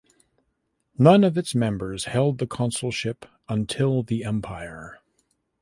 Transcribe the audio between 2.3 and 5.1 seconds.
the consulship until the Empire.